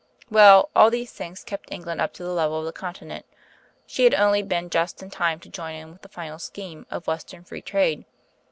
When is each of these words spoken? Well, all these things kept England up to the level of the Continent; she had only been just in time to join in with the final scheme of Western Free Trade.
Well, 0.31 0.71
all 0.75 0.89
these 0.89 1.11
things 1.11 1.43
kept 1.43 1.71
England 1.71 2.01
up 2.01 2.11
to 2.13 2.23
the 2.23 2.31
level 2.33 2.57
of 2.57 2.65
the 2.65 2.71
Continent; 2.73 3.23
she 3.85 4.03
had 4.03 4.15
only 4.15 4.41
been 4.41 4.71
just 4.71 5.03
in 5.03 5.11
time 5.11 5.39
to 5.41 5.47
join 5.47 5.75
in 5.75 5.91
with 5.91 6.01
the 6.01 6.09
final 6.09 6.39
scheme 6.39 6.87
of 6.89 7.05
Western 7.05 7.43
Free 7.43 7.61
Trade. 7.61 8.05